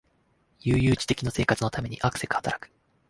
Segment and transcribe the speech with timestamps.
[0.61, 2.71] 悠々自適の生活のためにあくせく働く